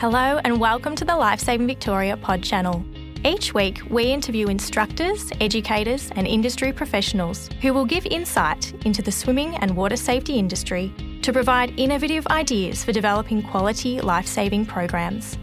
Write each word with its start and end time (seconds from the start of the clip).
Hello, 0.00 0.40
and 0.44 0.58
welcome 0.58 0.96
to 0.96 1.04
the 1.04 1.14
Lifesaving 1.14 1.66
Victoria 1.66 2.16
pod 2.16 2.42
channel. 2.42 2.82
Each 3.22 3.52
week, 3.52 3.82
we 3.90 4.04
interview 4.04 4.46
instructors, 4.46 5.30
educators, 5.42 6.10
and 6.16 6.26
industry 6.26 6.72
professionals 6.72 7.50
who 7.60 7.74
will 7.74 7.84
give 7.84 8.06
insight 8.06 8.72
into 8.86 9.02
the 9.02 9.12
swimming 9.12 9.56
and 9.56 9.76
water 9.76 9.96
safety 9.96 10.38
industry 10.38 10.90
to 11.20 11.34
provide 11.34 11.78
innovative 11.78 12.26
ideas 12.28 12.82
for 12.82 12.92
developing 12.92 13.42
quality 13.42 14.00
lifesaving 14.00 14.64
programs. 14.64 15.36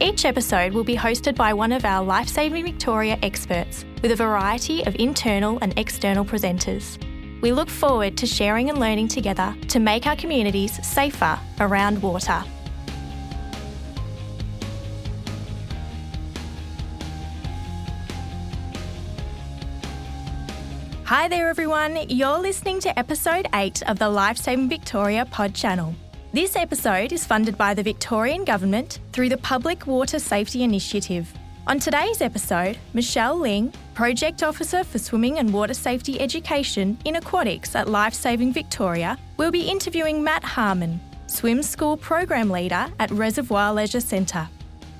Each 0.00 0.24
episode 0.24 0.72
will 0.72 0.82
be 0.82 0.96
hosted 0.96 1.36
by 1.36 1.54
one 1.54 1.70
of 1.70 1.84
our 1.84 2.04
Lifesaving 2.04 2.64
Victoria 2.64 3.16
experts 3.22 3.84
with 4.02 4.10
a 4.10 4.16
variety 4.16 4.84
of 4.84 4.96
internal 4.96 5.60
and 5.62 5.78
external 5.78 6.24
presenters. 6.24 7.00
We 7.40 7.52
look 7.52 7.70
forward 7.70 8.16
to 8.16 8.26
sharing 8.26 8.68
and 8.68 8.80
learning 8.80 9.06
together 9.06 9.54
to 9.68 9.78
make 9.78 10.08
our 10.08 10.16
communities 10.16 10.84
safer 10.84 11.38
around 11.60 12.02
water. 12.02 12.42
Hi 21.06 21.28
there, 21.28 21.48
everyone. 21.48 22.08
You're 22.08 22.40
listening 22.40 22.80
to 22.80 22.98
episode 22.98 23.46
8 23.54 23.88
of 23.88 23.96
the 24.00 24.08
Lifesaving 24.08 24.68
Victoria 24.68 25.24
pod 25.24 25.54
channel. 25.54 25.94
This 26.32 26.56
episode 26.56 27.12
is 27.12 27.24
funded 27.24 27.56
by 27.56 27.74
the 27.74 27.82
Victorian 27.84 28.44
Government 28.44 28.98
through 29.12 29.28
the 29.28 29.36
Public 29.36 29.86
Water 29.86 30.18
Safety 30.18 30.64
Initiative. 30.64 31.32
On 31.68 31.78
today's 31.78 32.20
episode, 32.20 32.76
Michelle 32.92 33.38
Ling, 33.38 33.72
Project 33.94 34.42
Officer 34.42 34.82
for 34.82 34.98
Swimming 34.98 35.38
and 35.38 35.52
Water 35.52 35.74
Safety 35.74 36.20
Education 36.20 36.98
in 37.04 37.14
Aquatics 37.14 37.76
at 37.76 37.88
Lifesaving 37.88 38.52
Victoria, 38.52 39.16
will 39.36 39.52
be 39.52 39.70
interviewing 39.70 40.24
Matt 40.24 40.42
Harman, 40.42 40.98
Swim 41.28 41.62
School 41.62 41.96
Program 41.96 42.50
Leader 42.50 42.88
at 42.98 43.12
Reservoir 43.12 43.72
Leisure 43.72 44.00
Centre. 44.00 44.48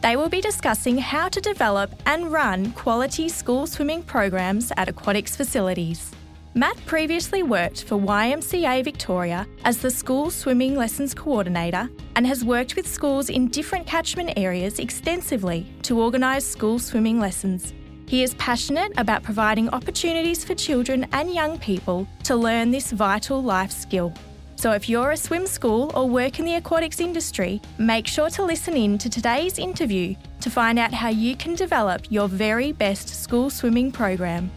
They 0.07 0.15
will 0.15 0.29
be 0.29 0.41
discussing 0.41 0.99
how 0.99 1.29
to 1.31 1.41
develop 1.41 1.91
and 2.07 2.31
run 2.31 2.71
quality 2.75 3.29
school 3.29 3.67
swimming 3.67 4.05
programs 4.05 4.71
at 4.77 4.89
aquatics 4.89 5.35
facilities. 5.35 6.13
Matt 6.55 6.77
previously 6.87 7.43
worked 7.43 7.83
for 7.83 7.99
YMCA 7.99 8.85
Victoria 8.85 9.49
as 9.65 9.79
the 9.79 9.91
school 9.91 10.31
swimming 10.31 10.77
lessons 10.77 11.13
coordinator 11.13 11.91
and 12.15 12.25
has 12.25 12.45
worked 12.45 12.77
with 12.77 12.87
schools 12.87 13.31
in 13.31 13.49
different 13.49 13.85
catchment 13.85 14.35
areas 14.37 14.79
extensively 14.79 15.67
to 15.83 16.01
organise 16.01 16.47
school 16.47 16.79
swimming 16.79 17.19
lessons. 17.19 17.75
He 18.07 18.23
is 18.23 18.35
passionate 18.35 18.93
about 18.99 19.25
providing 19.25 19.69
opportunities 19.71 20.45
for 20.45 20.55
children 20.55 21.09
and 21.11 21.35
young 21.35 21.59
people 21.59 22.07
to 22.23 22.37
learn 22.37 22.71
this 22.71 22.93
vital 22.93 23.43
life 23.43 23.73
skill. 23.73 24.15
So, 24.59 24.73
if 24.73 24.89
you're 24.89 25.11
a 25.11 25.17
swim 25.19 25.47
school 25.47 25.93
or 25.95 26.09
work 26.09 26.39
in 26.39 26.47
the 26.47 26.55
aquatics 26.55 26.99
industry, 26.99 27.61
make 27.77 28.07
sure 28.07 28.31
to 28.31 28.43
listen 28.43 28.75
in 28.75 28.97
to 28.99 29.11
today's 29.11 29.59
interview 29.59 30.15
to 30.41 30.51
find 30.51 30.79
out 30.79 30.95
how 30.95 31.11
you 31.11 31.37
can 31.37 31.55
develop 31.55 32.11
your 32.11 32.27
very 32.27 32.73
best 32.73 33.11
school 33.11 33.51
swimming 33.51 33.93
program. 33.93 34.51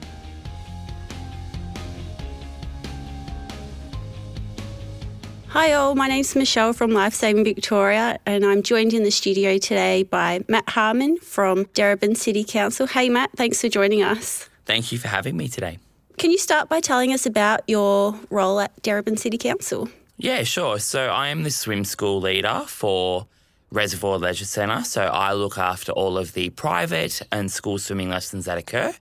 Hi, 5.50 5.74
all. 5.74 5.96
My 5.96 6.08
name's 6.08 6.34
Michelle 6.34 6.72
from 6.72 6.92
Lifesaving 6.92 7.44
Victoria, 7.44 8.20
and 8.26 8.46
I'm 8.46 8.64
joined 8.64 8.94
in 8.94 9.04
the 9.04 9.12
studio 9.12 9.58
today 9.58 10.04
by 10.04 10.42
Matt 10.48 10.70
Harman 10.70 11.18
from 11.18 11.66
Darebin 11.74 12.16
City 12.16 12.46
Council. 12.46 12.88
Hey, 12.88 13.10
Matt, 13.10 13.32
thanks 13.36 13.60
for 13.60 13.68
joining 13.68 14.02
us. 14.02 14.48
Thank 14.66 14.94
you 14.94 14.98
for 14.98 15.10
having 15.10 15.36
me 15.36 15.50
today. 15.50 15.80
Can 16.20 16.32
you 16.32 16.38
start 16.38 16.68
by 16.68 16.82
telling 16.82 17.14
us 17.14 17.26
about 17.26 17.62
your 17.66 18.14
role 18.30 18.60
at 18.60 18.76
Darebin 18.84 19.18
City 19.18 19.38
Council? 19.38 19.88
Yeah, 20.18 20.44
sure. 20.44 20.78
So 20.78 21.08
I 21.08 21.30
am 21.30 21.44
the 21.44 21.50
swim 21.50 21.86
school 21.86 22.20
leader 22.20 22.66
for 22.68 23.26
Reservoir 23.72 24.18
Leisure 24.18 24.44
Centre. 24.44 24.84
So 24.84 25.04
I 25.04 25.32
look 25.32 25.58
after 25.58 25.94
all 25.94 26.18
of 26.18 26.34
the 26.34 26.50
private 26.50 27.22
and 27.32 27.50
school 27.50 27.78
swimming 27.78 28.10
lessons 28.10 28.44
that 28.46 28.58
occur, 28.58 28.94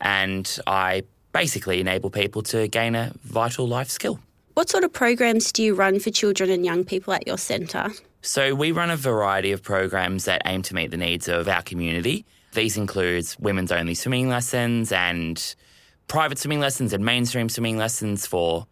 and 0.00 0.58
I 0.64 1.02
basically 1.32 1.80
enable 1.80 2.08
people 2.08 2.40
to 2.42 2.68
gain 2.68 2.94
a 2.94 3.14
vital 3.24 3.66
life 3.66 3.90
skill. 3.90 4.20
What 4.54 4.70
sort 4.70 4.84
of 4.84 4.92
programs 4.92 5.50
do 5.50 5.64
you 5.64 5.74
run 5.74 5.98
for 5.98 6.10
children 6.10 6.50
and 6.50 6.64
young 6.64 6.84
people 6.84 7.12
at 7.12 7.26
your 7.26 7.38
centre? 7.38 7.90
So 8.22 8.54
we 8.54 8.70
run 8.70 8.90
a 8.90 8.96
variety 8.96 9.50
of 9.50 9.60
programs 9.60 10.24
that 10.26 10.42
aim 10.44 10.62
to 10.62 10.74
meet 10.76 10.92
the 10.92 10.96
needs 10.96 11.26
of 11.26 11.48
our 11.48 11.62
community. 11.62 12.24
These 12.52 12.76
include 12.76 13.26
women's 13.40 13.72
only 13.72 13.94
swimming 13.94 14.28
lessons 14.28 14.92
and 14.92 15.56
private 16.10 16.38
swimming 16.38 16.58
lessons 16.58 16.92
and 16.92 17.04
mainstream 17.04 17.48
swimming 17.48 17.78
lessons 17.78 18.26
for 18.26 18.66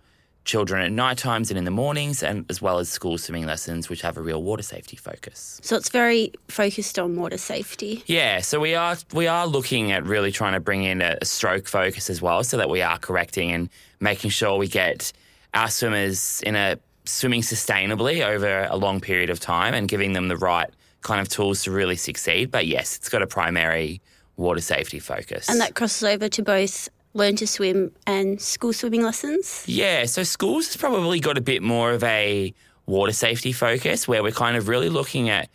children 0.44 0.82
at 0.82 0.91
night 0.91 1.16
times 1.16 1.50
and 1.50 1.59
in 1.59 1.65
the 1.65 1.71
mornings, 1.71 2.21
and 2.21 2.44
as 2.50 2.60
well 2.60 2.81
as 2.81 2.88
school 2.88 3.16
swimming 3.16 3.47
lessons, 3.47 3.88
which 3.88 4.03
have 4.03 4.16
a 4.16 4.21
real 4.21 4.43
water 4.43 4.62
safety 4.62 4.97
focus. 4.97 5.60
So 5.62 5.76
it's 5.76 5.88
very 5.88 6.32
focused 6.49 6.99
on 6.99 7.15
water 7.15 7.38
safety. 7.38 8.03
Yeah, 8.06 8.41
so 8.41 8.59
we 8.59 8.75
are 8.75 8.97
we 9.12 9.28
are 9.28 9.47
looking 9.47 9.93
at 9.93 10.04
really 10.04 10.32
trying 10.32 10.54
to 10.54 10.60
bring 10.60 10.82
in 10.82 11.00
a, 11.00 11.16
a 11.22 11.25
stroke 11.25 11.69
focus 11.69 12.10
as 12.10 12.21
well, 12.21 12.43
so 12.43 12.56
that 12.56 12.69
we 12.69 12.82
are 12.82 12.99
correcting 12.99 13.53
and 13.53 13.70
making 14.00 14.31
sure 14.31 14.56
we 14.56 14.66
get 14.66 15.12
our 15.55 15.69
swimmers 15.69 16.43
in 16.43 16.56
a 16.56 16.76
swimming 17.05 17.43
sustainably 17.43 18.26
over 18.26 18.66
a 18.69 18.76
long 18.76 19.00
period 19.00 19.31
of 19.31 19.38
time 19.38 19.75
and 19.75 19.88
giving 19.88 20.12
them 20.12 20.26
the 20.26 20.37
right 20.37 20.70
kind 21.03 21.20
of 21.20 21.28
tools 21.28 21.62
to 21.62 21.70
really 21.70 21.97
succeed. 21.97 22.50
But 22.50 22.66
yes, 22.66 22.97
it's 22.97 23.09
got 23.09 23.22
a 23.22 23.28
primary 23.28 24.00
water 24.37 24.60
safety 24.60 24.99
focus. 24.99 25.49
And 25.49 25.60
that 25.60 25.75
crosses 25.75 26.03
over 26.03 26.28
to 26.28 26.43
both 26.43 26.88
learn 27.19 27.37
to 27.37 27.47
swim 27.47 27.93
and 28.06 28.41
school 28.41 28.73
swimming 28.73 29.03
lessons? 29.03 29.65
Yeah, 29.67 30.06
so 30.06 30.23
schools 30.23 30.69
has 30.69 30.77
probably 30.77 31.21
got 31.21 31.37
a 31.37 31.43
bit 31.43 31.62
more 31.62 31.93
of 31.93 32.03
a 32.05 32.55
water 32.87 33.12
safety 33.12 33.53
focus 33.53 34.09
where 34.09 34.23
we're 34.23 34.33
kind 34.33 34.56
of 34.56 34.69
really 34.69 34.89
looking 34.89 35.29
at 35.29 35.51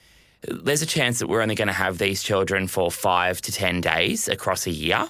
there's 0.48 0.82
a 0.82 0.86
chance 0.86 1.20
that 1.20 1.28
we're 1.28 1.42
only 1.42 1.56
going 1.56 1.70
to 1.70 1.74
have 1.74 1.98
these 1.98 2.22
children 2.22 2.68
for 2.68 2.92
five 2.92 3.42
to 3.42 3.52
10 3.52 3.80
days 3.82 4.28
across 4.28 4.68
a 4.68 4.72
year. 4.72 5.08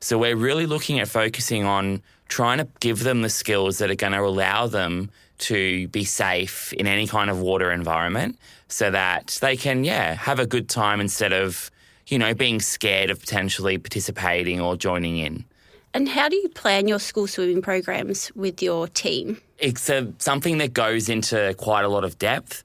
So 0.00 0.18
we're 0.18 0.36
really 0.36 0.66
looking 0.66 0.98
at 0.98 1.06
focusing 1.06 1.64
on 1.64 2.02
trying 2.28 2.58
to 2.58 2.66
give 2.80 3.04
them 3.04 3.22
the 3.22 3.28
skills 3.28 3.78
that 3.78 3.90
are 3.90 3.94
going 3.94 4.12
to 4.12 4.20
allow 4.20 4.66
them 4.66 5.10
to 5.38 5.86
be 5.88 6.04
safe 6.04 6.72
in 6.72 6.86
any 6.86 7.06
kind 7.06 7.30
of 7.30 7.40
water 7.40 7.70
environment 7.70 8.38
so 8.68 8.90
that 8.90 9.38
they 9.40 9.56
can, 9.56 9.84
yeah, 9.84 10.14
have 10.14 10.40
a 10.40 10.46
good 10.46 10.68
time 10.68 11.00
instead 11.00 11.32
of, 11.32 11.70
you 12.08 12.18
know, 12.18 12.34
being 12.34 12.60
scared 12.60 13.10
of 13.10 13.20
potentially 13.20 13.78
participating 13.78 14.60
or 14.60 14.76
joining 14.76 15.18
in. 15.18 15.44
And 15.94 16.08
how 16.08 16.28
do 16.28 16.36
you 16.36 16.48
plan 16.48 16.88
your 16.88 16.98
school 16.98 17.26
swimming 17.26 17.60
programs 17.60 18.32
with 18.34 18.62
your 18.62 18.88
team? 18.88 19.40
It's 19.58 19.90
a, 19.90 20.12
something 20.18 20.58
that 20.58 20.72
goes 20.72 21.08
into 21.08 21.54
quite 21.58 21.84
a 21.84 21.88
lot 21.88 22.04
of 22.04 22.18
depth. 22.18 22.64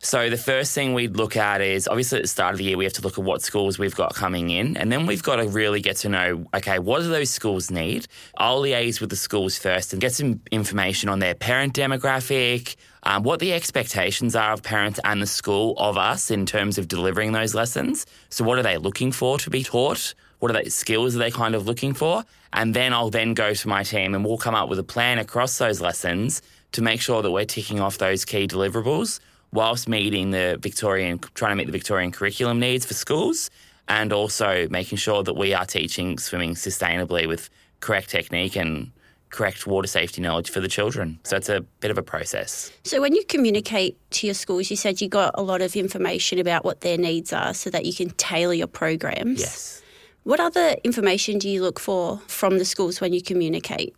So 0.00 0.28
the 0.28 0.36
first 0.36 0.74
thing 0.74 0.92
we'd 0.92 1.16
look 1.16 1.34
at 1.34 1.62
is 1.62 1.88
obviously 1.88 2.18
at 2.18 2.24
the 2.24 2.28
start 2.28 2.52
of 2.52 2.58
the 2.58 2.64
year 2.64 2.76
we 2.76 2.84
have 2.84 2.92
to 2.94 3.02
look 3.02 3.16
at 3.16 3.24
what 3.24 3.40
schools 3.40 3.78
we've 3.78 3.94
got 3.94 4.14
coming 4.14 4.50
in, 4.50 4.76
and 4.76 4.92
then 4.92 5.06
we've 5.06 5.22
got 5.22 5.36
to 5.36 5.48
really 5.48 5.80
get 5.80 5.96
to 5.98 6.10
know 6.10 6.44
okay 6.54 6.78
what 6.78 7.00
do 7.00 7.08
those 7.08 7.30
schools 7.30 7.70
need. 7.70 8.06
I'll 8.36 8.60
liaise 8.60 9.00
with 9.00 9.08
the 9.08 9.16
schools 9.16 9.56
first 9.56 9.94
and 9.94 10.02
get 10.02 10.12
some 10.12 10.42
information 10.50 11.08
on 11.08 11.20
their 11.20 11.34
parent 11.34 11.72
demographic, 11.72 12.76
um, 13.04 13.22
what 13.22 13.40
the 13.40 13.54
expectations 13.54 14.36
are 14.36 14.52
of 14.52 14.62
parents 14.62 15.00
and 15.04 15.22
the 15.22 15.26
school 15.26 15.74
of 15.78 15.96
us 15.96 16.30
in 16.30 16.44
terms 16.44 16.76
of 16.76 16.86
delivering 16.86 17.32
those 17.32 17.54
lessons. 17.54 18.04
So 18.28 18.44
what 18.44 18.58
are 18.58 18.62
they 18.62 18.76
looking 18.76 19.10
for 19.10 19.38
to 19.38 19.48
be 19.48 19.62
taught? 19.62 20.14
What 20.44 20.54
are 20.54 20.62
the 20.62 20.68
skills 20.68 21.16
are 21.16 21.20
they 21.20 21.30
kind 21.30 21.54
of 21.54 21.66
looking 21.66 21.94
for? 21.94 22.22
And 22.52 22.74
then 22.74 22.92
I'll 22.92 23.08
then 23.08 23.32
go 23.32 23.54
to 23.54 23.66
my 23.66 23.82
team 23.82 24.14
and 24.14 24.22
we'll 24.22 24.36
come 24.36 24.54
up 24.54 24.68
with 24.68 24.78
a 24.78 24.84
plan 24.84 25.18
across 25.18 25.56
those 25.56 25.80
lessons 25.80 26.42
to 26.72 26.82
make 26.82 27.00
sure 27.00 27.22
that 27.22 27.30
we're 27.30 27.46
ticking 27.46 27.80
off 27.80 27.96
those 27.96 28.26
key 28.26 28.46
deliverables 28.46 29.20
whilst 29.54 29.88
meeting 29.88 30.32
the 30.32 30.58
Victorian, 30.60 31.18
trying 31.32 31.52
to 31.52 31.56
meet 31.56 31.64
the 31.64 31.72
Victorian 31.72 32.12
curriculum 32.12 32.60
needs 32.60 32.84
for 32.84 32.92
schools 32.92 33.48
and 33.88 34.12
also 34.12 34.68
making 34.68 34.98
sure 34.98 35.22
that 35.22 35.32
we 35.32 35.54
are 35.54 35.64
teaching 35.64 36.18
swimming 36.18 36.52
sustainably 36.52 37.26
with 37.26 37.48
correct 37.80 38.10
technique 38.10 38.54
and 38.54 38.90
correct 39.30 39.66
water 39.66 39.88
safety 39.88 40.20
knowledge 40.20 40.50
for 40.50 40.60
the 40.60 40.68
children. 40.68 41.20
So 41.24 41.38
it's 41.38 41.48
a 41.48 41.62
bit 41.80 41.90
of 41.90 41.96
a 41.96 42.02
process. 42.02 42.70
So 42.82 43.00
when 43.00 43.14
you 43.14 43.24
communicate 43.24 43.96
to 44.10 44.26
your 44.26 44.34
schools, 44.34 44.68
you 44.68 44.76
said 44.76 45.00
you 45.00 45.08
got 45.08 45.30
a 45.38 45.42
lot 45.42 45.62
of 45.62 45.74
information 45.74 46.38
about 46.38 46.66
what 46.66 46.82
their 46.82 46.98
needs 46.98 47.32
are 47.32 47.54
so 47.54 47.70
that 47.70 47.86
you 47.86 47.94
can 47.94 48.10
tailor 48.10 48.52
your 48.52 48.66
programs. 48.66 49.40
Yes. 49.40 49.80
What 50.24 50.40
other 50.40 50.74
information 50.84 51.38
do 51.38 51.50
you 51.50 51.62
look 51.62 51.78
for 51.78 52.18
from 52.26 52.56
the 52.56 52.64
schools 52.64 52.98
when 52.98 53.12
you 53.12 53.20
communicate? 53.20 53.94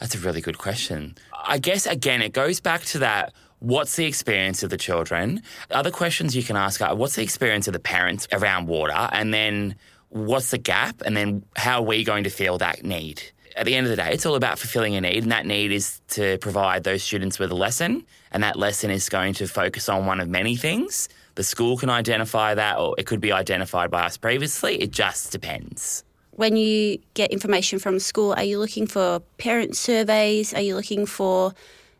That's 0.00 0.16
a 0.16 0.18
really 0.18 0.40
good 0.40 0.58
question. 0.58 1.16
I 1.32 1.58
guess, 1.58 1.86
again, 1.86 2.22
it 2.22 2.32
goes 2.32 2.58
back 2.58 2.82
to 2.86 2.98
that 2.98 3.32
what's 3.60 3.94
the 3.94 4.04
experience 4.04 4.64
of 4.64 4.70
the 4.70 4.76
children? 4.76 5.42
Other 5.70 5.92
questions 5.92 6.34
you 6.34 6.42
can 6.42 6.56
ask 6.56 6.82
are 6.82 6.94
what's 6.94 7.14
the 7.14 7.22
experience 7.22 7.68
of 7.68 7.72
the 7.72 7.78
parents 7.78 8.26
around 8.32 8.66
water? 8.66 9.08
And 9.12 9.32
then 9.32 9.76
what's 10.08 10.50
the 10.50 10.58
gap? 10.58 11.02
And 11.04 11.16
then 11.16 11.44
how 11.54 11.78
are 11.78 11.86
we 11.86 12.02
going 12.02 12.24
to 12.24 12.30
feel 12.30 12.58
that 12.58 12.84
need? 12.84 13.22
At 13.54 13.64
the 13.64 13.76
end 13.76 13.86
of 13.86 13.90
the 13.90 13.96
day, 13.96 14.10
it's 14.12 14.26
all 14.26 14.34
about 14.34 14.58
fulfilling 14.58 14.94
a 14.96 15.00
need, 15.00 15.22
and 15.22 15.32
that 15.32 15.46
need 15.46 15.72
is 15.72 16.00
to 16.08 16.38
provide 16.38 16.84
those 16.84 17.02
students 17.02 17.38
with 17.38 17.50
a 17.50 17.56
lesson. 17.56 18.04
And 18.32 18.42
that 18.42 18.56
lesson 18.56 18.90
is 18.90 19.08
going 19.08 19.34
to 19.34 19.46
focus 19.46 19.88
on 19.88 20.06
one 20.06 20.20
of 20.20 20.28
many 20.28 20.54
things. 20.54 21.08
The 21.38 21.44
school 21.44 21.76
can 21.76 21.88
identify 21.88 22.56
that, 22.56 22.80
or 22.80 22.96
it 22.98 23.06
could 23.06 23.20
be 23.20 23.30
identified 23.30 23.92
by 23.92 24.02
us 24.06 24.16
previously. 24.16 24.74
It 24.82 24.90
just 24.90 25.30
depends. 25.30 26.02
When 26.32 26.56
you 26.56 26.98
get 27.14 27.30
information 27.30 27.78
from 27.78 28.00
school, 28.00 28.34
are 28.36 28.42
you 28.42 28.58
looking 28.58 28.88
for 28.88 29.20
parent 29.38 29.76
surveys? 29.76 30.52
Are 30.52 30.60
you 30.60 30.74
looking 30.74 31.06
for 31.06 31.54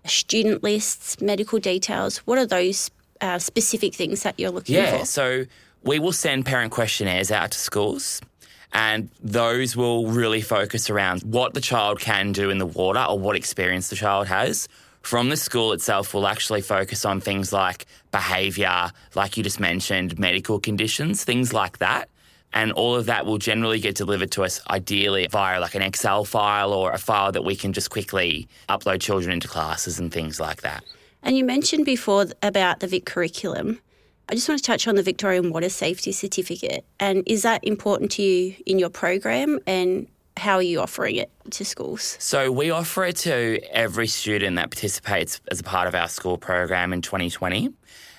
student 0.07 0.65
lists, 0.65 1.21
medical 1.21 1.61
details? 1.61 2.19
What 2.27 2.37
are 2.39 2.47
those 2.47 2.91
uh, 3.21 3.39
specific 3.39 3.95
things 3.95 4.25
that 4.25 4.35
you're 4.41 4.51
looking 4.51 4.75
Yeah, 4.75 4.91
for? 4.91 4.97
Yeah, 4.97 5.05
so 5.05 5.45
we 5.85 6.01
will 6.01 6.11
send 6.11 6.45
parent 6.45 6.73
questionnaires 6.73 7.31
out 7.31 7.53
to 7.53 7.59
schools. 7.61 8.21
And 8.73 9.09
those 9.23 9.77
will 9.77 10.09
really 10.09 10.41
focus 10.41 10.91
around 10.91 11.23
what 11.23 11.55
the 11.55 11.61
child 11.61 12.01
can 12.01 12.33
do 12.33 12.51
in 12.51 12.59
the 12.59 12.67
water 12.67 13.05
or 13.09 13.17
what 13.17 13.37
experience 13.37 13.89
the 13.89 13.95
child 13.95 14.27
has. 14.27 14.67
From 15.03 15.29
the 15.31 15.37
school 15.37 15.73
itself, 15.73 16.13
we'll 16.13 16.27
actually 16.27 16.61
focus 16.61 17.05
on 17.05 17.21
things 17.21 17.53
like 17.53 17.87
behaviour, 18.11 18.91
like 19.15 19.37
you 19.37 19.43
just 19.43 19.61
mentioned, 19.61 20.19
medical 20.19 20.59
conditions, 20.61 21.25
things 21.25 21.53
like 21.53 21.79
that. 21.79 22.09
And 22.53 22.73
all 22.73 22.95
of 22.95 23.07
that 23.07 23.27
will 23.27 23.39
generally 23.39 23.79
get 23.79 23.95
delivered 23.95 24.31
to 24.33 24.45
us 24.45 24.61
ideally 24.71 25.27
via 25.31 25.61
like 25.61 25.75
an 25.75 25.83
Excel 25.83 26.25
file 26.25 26.73
or 26.73 26.93
a 26.93 26.99
file 26.99 27.33
that 27.33 27.45
we 27.45 27.55
can 27.55 27.73
just 27.73 27.91
quickly 27.91 28.49
upload 28.69 29.01
children 29.01 29.33
into 29.33 29.49
classes 29.49 29.99
and 29.99 30.13
things 30.13 30.41
like 30.41 30.63
that. 30.63 30.83
And 31.23 31.37
you 31.37 31.45
mentioned 31.45 31.85
before 31.85 32.27
about 32.43 32.81
the 32.81 32.87
VIC 32.87 33.05
curriculum. 33.05 33.81
I 34.31 34.35
just 34.35 34.49
want 34.49 34.61
to 34.61 34.67
touch 34.67 34.87
on 34.87 34.95
the 34.95 35.03
Victorian 35.03 35.53
Water 35.53 35.69
Safety 35.69 36.13
Certificate. 36.13 36.85
And 37.01 37.23
is 37.27 37.43
that 37.43 37.65
important 37.65 38.11
to 38.13 38.23
you 38.23 38.55
in 38.67 38.79
your 38.79 38.91
program? 38.91 39.59
And 39.67 40.07
how 40.39 40.55
are 40.57 40.63
you 40.63 40.81
offering 40.81 41.17
it 41.17 41.31
to 41.51 41.65
schools? 41.65 42.17
So 42.21 42.51
we 42.51 42.71
offer 42.71 43.05
it 43.05 43.17
to 43.17 43.61
every 43.71 44.07
student 44.07 44.57
that 44.57 44.71
participates 44.71 45.41
as 45.51 45.61
a 45.61 45.65
part 45.65 45.89
of 45.89 45.95
our 45.95 46.09
school 46.09 46.39
program 46.39 46.93
in 46.93 47.03
2020. 47.03 47.71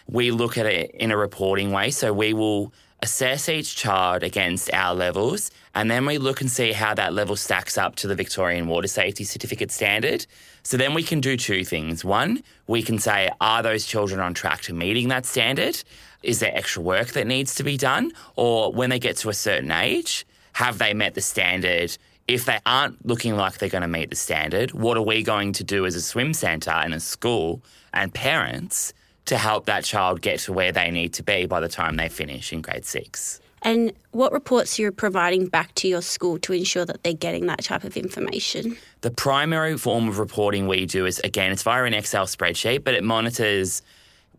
We 0.08 0.32
look 0.32 0.58
at 0.58 0.66
it 0.66 0.92
in 0.92 1.12
a 1.12 1.18
reporting 1.18 1.72
way. 1.72 1.92
So 1.92 2.14
we 2.14 2.34
will 2.34 2.74
assess 3.02 3.48
each 3.48 3.76
child 3.76 4.24
against 4.24 4.74
our 4.74 4.94
levels 4.94 5.52
and 5.76 5.90
then 5.90 6.06
we 6.06 6.18
look 6.18 6.42
and 6.42 6.52
see 6.52 6.74
how 6.74 6.94
that 6.96 7.14
level 7.14 7.36
stacks 7.36 7.78
up 7.78 7.96
to 7.98 8.08
the 8.08 8.16
Victorian 8.16 8.68
Water 8.68 8.88
Safety 8.88 9.24
Certificate 9.24 9.72
standard. 9.72 10.26
So 10.64 10.78
then 10.78 10.94
we 10.94 11.04
can 11.04 11.22
do 11.22 11.38
two 11.38 11.64
things. 11.64 12.04
One, 12.04 12.44
we 12.68 12.82
can 12.82 13.00
say, 13.00 13.30
are 13.40 13.64
those 13.64 13.86
children 13.86 14.20
on 14.20 14.34
track 14.34 14.62
to 14.64 14.74
meeting 14.74 15.10
that 15.10 15.26
standard? 15.26 15.82
Is 16.24 16.40
there 16.40 16.56
extra 16.56 16.82
work 16.82 17.10
that 17.10 17.28
needs 17.28 17.56
to 17.56 17.64
be 17.64 17.78
done? 17.78 18.12
Or 18.36 18.74
when 18.74 18.90
they 18.90 19.00
get 19.00 19.18
to 19.18 19.30
a 19.30 19.34
certain 19.34 19.72
age, 19.72 20.26
have 20.60 20.78
they 20.78 20.94
met 20.94 21.14
the 21.16 21.22
standard? 21.22 21.98
If 22.28 22.44
they 22.44 22.60
aren't 22.66 23.06
looking 23.06 23.38
like 23.38 23.60
they're 23.60 23.70
going 23.70 23.82
to 23.82 23.88
meet 23.88 24.10
the 24.10 24.18
standard, 24.18 24.74
what 24.74 24.98
are 24.98 25.02
we 25.02 25.24
going 25.24 25.54
to 25.54 25.64
do 25.64 25.86
as 25.86 25.96
a 25.96 26.02
swim 26.02 26.34
centre 26.34 26.70
and 26.70 26.94
a 26.94 27.00
school 27.00 27.64
and 27.94 28.14
parents 28.14 28.94
to 29.28 29.38
help 29.38 29.68
that 29.68 29.86
child 29.86 30.20
get 30.22 30.42
to 30.42 30.52
where 30.52 30.74
they 30.74 30.92
need 30.92 31.14
to 31.14 31.24
be 31.24 31.46
by 31.46 31.62
the 31.62 31.70
time 31.70 31.96
they 31.96 32.10
finish 32.10 32.52
in 32.52 32.62
grade 32.62 32.84
six? 32.84 33.40
And 33.62 33.94
what 34.12 34.34
reports 34.34 34.78
are 34.78 34.82
you're 34.82 34.92
providing 34.92 35.48
back 35.48 35.74
to 35.76 35.88
your 35.88 36.02
school 36.02 36.38
to 36.40 36.52
ensure 36.52 36.84
that 36.84 37.04
they're 37.04 37.14
getting 37.14 37.46
that 37.46 37.64
type 37.64 37.86
of 37.86 37.96
information? 37.96 38.76
The 39.00 39.12
primary 39.12 39.78
form 39.78 40.10
of 40.10 40.20
reporting 40.20 40.68
we 40.68 40.86
do 40.86 41.06
is 41.06 41.20
again, 41.20 41.54
it's 41.54 41.64
via 41.64 41.86
an 41.86 41.94
Excel 41.94 42.26
spreadsheet, 42.26 42.84
but 42.84 42.96
it 42.96 43.06
monitors 43.06 43.82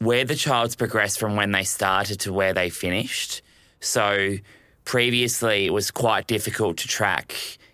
where 0.01 0.27
the 0.27 0.37
child's 0.37 0.77
progressed 0.77 1.19
from 1.19 1.35
when 1.37 1.53
they 1.53 1.65
started 1.65 2.21
to 2.21 2.33
where 2.35 2.53
they 2.53 2.69
finished. 2.69 3.41
So 3.81 4.37
previously, 4.91 5.67
it 5.67 5.73
was 5.73 5.89
quite 5.89 6.27
difficult 6.27 6.77
to 6.77 6.89
track 6.89 7.33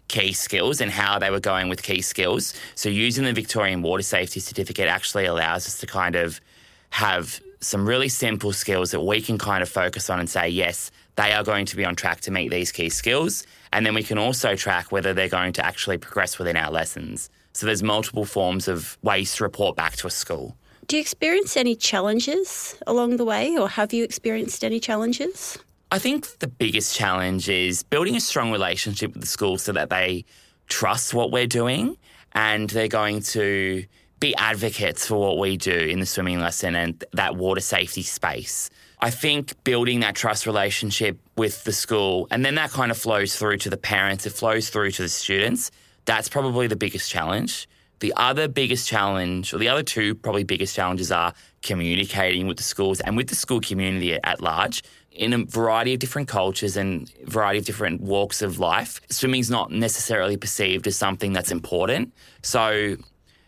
key 0.09 0.35
skills 0.35 0.83
and 0.83 0.91
how 0.91 1.19
they 1.19 1.31
were 1.31 1.41
going 1.41 1.71
with 1.71 1.83
key 1.83 2.03
skills. 2.03 2.53
So 2.75 2.91
using 2.91 3.25
the 3.25 3.33
Victorian 3.33 3.81
Water 3.81 4.03
Safety 4.03 4.39
Certificate 4.39 4.87
actually 4.87 5.25
allows 5.25 5.67
us 5.67 5.79
to 5.79 5.87
kind 5.87 6.15
of 6.15 6.43
have 6.91 7.41
some 7.61 7.89
really 7.89 8.11
simple 8.11 8.53
skills 8.53 8.91
that 8.91 9.01
we 9.01 9.23
can 9.23 9.39
kind 9.39 9.63
of 9.63 9.69
focus 9.71 10.11
on 10.11 10.21
and 10.21 10.29
say, 10.29 10.47
yes, 10.51 10.91
they 11.15 11.33
are 11.33 11.43
going 11.43 11.65
to 11.65 11.75
be 11.75 11.87
on 11.87 11.97
track 11.97 12.21
to 12.21 12.31
meet 12.31 12.51
these 12.51 12.71
key 12.71 12.91
skills. 12.91 13.47
And 13.73 13.87
then 13.87 13.95
we 13.95 14.03
can 14.03 14.19
also 14.19 14.55
track 14.55 14.93
whether 14.93 15.15
they're 15.15 15.31
going 15.31 15.55
to 15.55 15.65
actually 15.65 15.97
progress 15.97 16.39
within 16.39 16.59
our 16.59 16.71
lessons. 16.71 17.31
So 17.55 17.65
there's 17.65 17.83
multiple 17.83 18.27
forms 18.27 18.69
of 18.69 18.99
ways 19.01 19.35
to 19.37 19.45
report 19.45 19.75
back 19.75 19.97
to 19.97 20.07
a 20.07 20.11
school. 20.11 20.55
Do 20.87 20.97
you 20.97 21.01
experience 21.01 21.57
any 21.57 21.77
challenges 21.77 22.77
along 22.87 23.17
the 23.17 23.25
way, 23.25 23.57
or 23.57 23.71
have 23.71 23.95
you 23.95 24.05
experienced 24.05 24.62
any 24.62 24.81
challenges? 24.81 25.59
I 25.93 26.00
think 26.00 26.38
the 26.41 26.49
biggest 26.49 26.97
challenge 26.97 27.49
is 27.49 27.85
building 27.85 28.17
a 28.17 28.21
strong 28.21 28.50
relationship 28.50 29.12
with 29.12 29.21
the 29.21 29.29
school 29.29 29.56
so 29.56 29.73
that 29.73 29.88
they 29.88 30.25
trust 30.69 31.15
what 31.15 31.31
we're 31.31 31.47
doing 31.47 31.97
and 32.33 32.69
they're 32.71 32.88
going 32.88 33.23
to 33.23 33.85
be 34.19 34.35
advocates 34.35 35.06
for 35.06 35.17
what 35.21 35.38
we 35.38 35.56
do 35.56 35.71
in 35.71 36.00
the 36.00 36.06
swimming 36.06 36.41
lesson 36.41 36.75
and 36.75 37.05
that 37.12 37.37
water 37.37 37.61
safety 37.61 38.03
space. 38.03 38.69
I 39.00 39.11
think 39.11 39.62
building 39.62 40.00
that 40.00 40.17
trust 40.17 40.44
relationship 40.44 41.19
with 41.37 41.62
the 41.62 41.73
school 41.73 42.27
and 42.33 42.44
then 42.44 42.56
that 42.56 42.71
kind 42.71 42.91
of 42.91 42.99
flows 42.99 43.37
through 43.37 43.59
to 43.59 43.71
the 43.71 43.77
parents, 43.77 44.27
it 44.27 44.31
flows 44.31 44.71
through 44.71 44.91
to 44.93 45.03
the 45.03 45.09
students. 45.09 45.71
That's 46.05 46.29
probably 46.29 46.67
the 46.67 46.77
biggest 46.77 47.09
challenge. 47.11 47.69
The 48.01 48.13
other 48.17 48.47
biggest 48.49 48.87
challenge, 48.87 49.55
or 49.55 49.59
the 49.59 49.69
other 49.69 49.83
two 49.83 50.15
probably 50.15 50.45
biggest 50.45 50.75
challenges, 50.75 51.11
are 51.11 51.33
communicating 51.63 52.47
with 52.47 52.59
the 52.59 52.63
schools 52.63 53.01
and 53.01 53.17
with 53.17 53.29
the 53.29 53.35
school 53.37 53.61
community 53.61 54.15
at 54.23 54.41
large 54.41 54.83
in 55.11 55.33
a 55.33 55.45
variety 55.45 55.95
of 55.95 55.99
different 55.99 56.29
cultures 56.29 56.77
and 56.77 57.11
variety 57.25 57.59
of 57.59 57.65
different 57.65 58.01
walks 58.03 58.43
of 58.43 58.59
life. 58.59 59.01
Swimming's 59.09 59.51
not 59.51 59.71
necessarily 59.71 60.37
perceived 60.37 60.87
as 60.87 60.97
something 60.97 61.33
that's 61.33 61.51
important. 61.51 62.13
So 62.43 62.97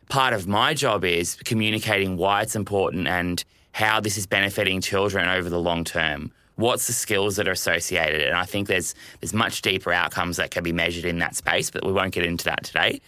part 0.09 0.33
of 0.33 0.47
my 0.47 0.75
job 0.75 1.05
is 1.05 1.37
communicating 1.45 2.17
why 2.17 2.43
it's 2.43 2.57
important 2.57 3.07
and 3.07 3.45
how 3.73 4.01
this 4.01 4.17
is 4.17 4.27
benefiting 4.27 4.81
children 4.81 5.29
over 5.29 5.51
the 5.51 5.61
long 5.61 5.85
term. 5.85 6.33
What's 6.57 6.87
the 6.87 6.93
skills 6.93 7.37
that 7.37 7.47
are 7.47 7.53
associated? 7.53 8.23
And 8.23 8.37
I 8.37 8.45
think 8.45 8.67
there's 8.67 8.95
there's 9.21 9.35
much 9.35 9.63
deeper 9.63 9.93
outcomes 9.93 10.39
that 10.39 10.51
can 10.51 10.65
be 10.65 10.73
measured 10.73 11.05
in 11.05 11.19
that 11.19 11.37
space, 11.37 11.71
but 11.71 11.85
we 11.85 11.93
won't 11.93 12.13
get 12.13 12.25
into 12.25 12.47
that 12.47 12.65
today. 12.65 13.01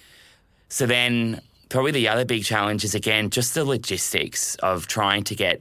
So 0.71 0.87
then 0.87 1.41
probably 1.69 1.91
the 1.91 2.09
other 2.09 2.25
big 2.25 2.45
challenge 2.45 2.85
is 2.85 2.95
again 2.95 3.29
just 3.29 3.55
the 3.55 3.65
logistics 3.65 4.55
of 4.57 4.87
trying 4.87 5.25
to 5.25 5.35
get 5.35 5.61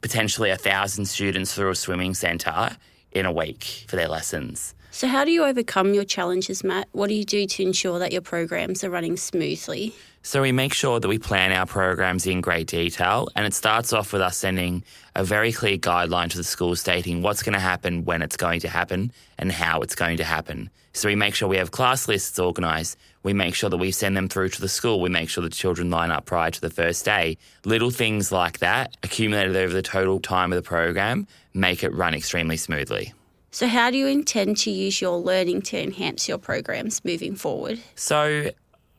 potentially 0.00 0.50
a 0.50 0.56
thousand 0.56 1.06
students 1.06 1.54
through 1.54 1.70
a 1.70 1.74
swimming 1.74 2.14
centre 2.14 2.76
in 3.12 3.24
a 3.26 3.32
week 3.32 3.86
for 3.88 3.96
their 3.96 4.08
lessons. 4.08 4.74
So, 4.90 5.08
how 5.08 5.24
do 5.24 5.32
you 5.32 5.44
overcome 5.44 5.94
your 5.94 6.04
challenges, 6.04 6.62
Matt? 6.62 6.88
What 6.92 7.08
do 7.08 7.14
you 7.14 7.24
do 7.24 7.46
to 7.46 7.62
ensure 7.62 7.98
that 7.98 8.12
your 8.12 8.20
programs 8.20 8.84
are 8.84 8.90
running 8.90 9.16
smoothly? 9.16 9.92
So 10.26 10.40
we 10.40 10.52
make 10.52 10.72
sure 10.72 11.00
that 11.00 11.06
we 11.06 11.18
plan 11.18 11.52
our 11.52 11.66
programs 11.66 12.26
in 12.26 12.40
great 12.40 12.66
detail, 12.66 13.28
and 13.36 13.44
it 13.44 13.52
starts 13.52 13.92
off 13.92 14.10
with 14.10 14.22
us 14.22 14.38
sending 14.38 14.82
a 15.14 15.22
very 15.22 15.52
clear 15.52 15.76
guideline 15.76 16.30
to 16.30 16.38
the 16.38 16.42
school 16.42 16.74
stating 16.76 17.20
what's 17.20 17.42
going 17.42 17.52
to 17.52 17.60
happen, 17.60 18.06
when 18.06 18.22
it's 18.22 18.38
going 18.38 18.60
to 18.60 18.68
happen, 18.68 19.12
and 19.36 19.52
how 19.52 19.82
it's 19.82 19.94
going 19.94 20.16
to 20.16 20.24
happen. 20.24 20.70
So 20.94 21.10
we 21.10 21.14
make 21.14 21.34
sure 21.34 21.46
we 21.46 21.58
have 21.58 21.72
class 21.72 22.08
lists 22.08 22.38
organised. 22.38 22.96
We 23.22 23.34
make 23.34 23.54
sure 23.54 23.68
that 23.68 23.76
we 23.76 23.90
send 23.90 24.16
them 24.16 24.30
through 24.30 24.48
to 24.48 24.62
the 24.62 24.68
school. 24.68 24.98
We 24.98 25.10
make 25.10 25.28
sure 25.28 25.44
the 25.44 25.50
children 25.50 25.90
line 25.90 26.10
up 26.10 26.24
prior 26.24 26.50
to 26.50 26.60
the 26.60 26.70
first 26.70 27.04
day. 27.04 27.36
Little 27.66 27.90
things 27.90 28.32
like 28.32 28.60
that, 28.60 28.96
accumulated 29.02 29.56
over 29.56 29.74
the 29.74 29.82
total 29.82 30.20
time 30.20 30.54
of 30.54 30.56
the 30.56 30.66
program, 30.66 31.26
make 31.52 31.84
it 31.84 31.92
run 31.92 32.14
extremely 32.14 32.56
smoothly. 32.56 33.12
So, 33.50 33.68
how 33.68 33.90
do 33.90 33.98
you 33.98 34.06
intend 34.06 34.56
to 34.58 34.70
use 34.70 35.02
your 35.02 35.18
learning 35.18 35.62
to 35.62 35.80
enhance 35.80 36.28
your 36.28 36.38
programs 36.38 37.04
moving 37.04 37.36
forward? 37.36 37.78
So 37.94 38.50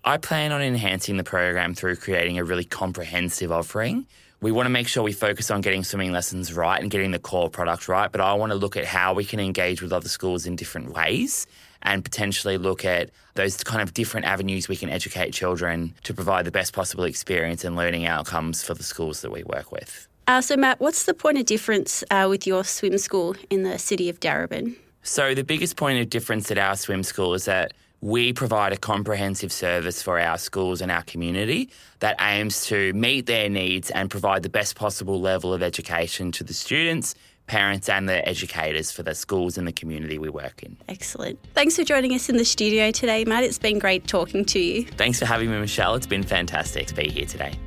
I 0.08 0.18
plan 0.18 0.52
on 0.52 0.62
enhancing 0.62 1.18
the 1.18 1.24
program 1.24 1.74
through 1.74 1.96
creating 1.96 2.38
a 2.38 2.44
really 2.44 2.64
comprehensive 2.64 3.52
offering. 3.52 4.06
We 4.40 4.52
want 4.52 4.68
to 4.68 4.70
make 4.70 4.88
sure 4.88 5.02
we 5.02 5.14
focus 5.14 5.50
on 5.50 5.62
getting 5.62 5.84
swimming 5.84 6.12
lessons 6.12 6.54
right 6.54 6.80
and 6.80 6.92
getting 6.92 7.10
the 7.10 7.18
core 7.18 7.50
product 7.50 7.88
right, 7.88 8.12
but 8.12 8.22
I 8.22 8.36
want 8.36 8.52
to 8.52 8.56
look 8.56 8.78
at 8.78 8.86
how 8.86 9.16
we 9.16 9.26
can 9.26 9.40
engage 9.40 9.82
with 9.82 9.92
other 9.92 10.08
schools 10.08 10.46
in 10.46 10.56
different 10.56 10.94
ways 10.94 11.48
and 11.82 12.04
potentially 12.04 12.60
look 12.60 12.86
at 12.86 13.10
those 13.34 13.64
kind 13.64 13.82
of 13.82 13.96
different 13.96 14.28
avenues 14.28 14.68
we 14.68 14.76
can 14.76 14.90
educate 14.90 15.32
children 15.32 15.96
to 16.04 16.14
provide 16.14 16.46
the 16.46 16.52
best 16.52 16.74
possible 16.74 17.06
experience 17.06 17.64
and 17.64 17.76
learning 17.76 18.06
outcomes 18.06 18.62
for 18.62 18.76
the 18.76 18.84
schools 18.84 19.22
that 19.22 19.32
we 19.32 19.44
work 19.44 19.72
with. 19.72 20.08
Uh, 20.28 20.40
so, 20.40 20.56
Matt, 20.56 20.80
what's 20.80 21.06
the 21.06 21.16
point 21.16 21.40
of 21.40 21.46
difference 21.46 22.04
uh, 22.12 22.28
with 22.30 22.46
your 22.46 22.64
swim 22.64 23.00
school 23.00 23.36
in 23.50 23.64
the 23.64 23.80
city 23.80 24.08
of 24.08 24.20
Darebin? 24.20 24.76
So, 25.02 25.34
the 25.34 25.44
biggest 25.44 25.78
point 25.78 26.00
of 26.00 26.12
difference 26.12 26.52
at 26.52 26.60
our 26.60 26.76
swim 26.76 27.02
school 27.02 27.34
is 27.34 27.46
that 27.46 27.74
we 28.06 28.32
provide 28.32 28.72
a 28.72 28.78
comprehensive 28.78 29.52
service 29.52 30.04
for 30.04 30.20
our 30.20 30.38
schools 30.38 30.80
and 30.80 30.92
our 30.92 31.02
community 31.02 31.72
that 32.02 32.16
aims 32.22 32.68
to 32.68 32.94
meet 32.94 33.26
their 33.26 33.50
needs 33.50 33.90
and 33.90 34.12
provide 34.12 34.44
the 34.44 34.50
best 34.50 34.76
possible 34.76 35.20
level 35.20 35.52
of 35.56 35.64
education 35.64 36.32
to 36.32 36.44
the 36.44 36.54
students, 36.54 37.16
parents, 37.48 37.90
and 37.90 38.08
the 38.08 38.24
educators 38.30 38.92
for 38.92 39.02
the 39.02 39.16
schools 39.16 39.58
and 39.58 39.68
the 39.68 39.72
community 39.72 40.20
we 40.20 40.30
work 40.30 40.62
in. 40.62 40.78
Excellent. 40.88 41.40
Thanks 41.56 41.76
for 41.78 41.84
joining 41.84 42.14
us 42.14 42.30
in 42.30 42.38
the 42.38 42.46
studio 42.46 42.92
today, 42.92 43.26
Matt. 43.26 43.44
It's 43.44 43.58
been 43.58 43.80
great 43.80 44.06
talking 44.06 44.46
to 44.46 44.60
you. 44.60 44.86
Thanks 44.86 45.18
for 45.18 45.26
having 45.26 45.50
me, 45.50 45.60
Michelle. 45.60 45.96
It's 45.96 46.06
been 46.06 46.22
fantastic 46.22 46.86
to 46.86 46.94
be 46.94 47.10
here 47.10 47.26
today. 47.26 47.58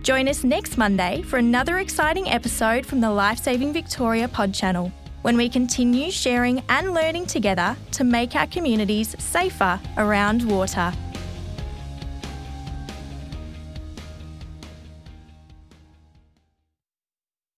Join 0.00 0.28
us 0.28 0.44
next 0.44 0.78
Monday 0.78 1.20
for 1.20 1.36
another 1.36 1.76
exciting 1.76 2.30
episode 2.30 2.86
from 2.86 3.02
the 3.02 3.10
Lifesaving 3.10 3.74
Victoria 3.74 4.28
pod 4.28 4.54
channel 4.54 4.90
when 5.22 5.36
we 5.36 5.48
continue 5.48 6.10
sharing 6.10 6.62
and 6.68 6.92
learning 6.92 7.26
together 7.26 7.76
to 7.92 8.04
make 8.04 8.36
our 8.36 8.46
communities 8.46 9.16
safer 9.18 9.80
around 9.96 10.42
water. 10.48 10.92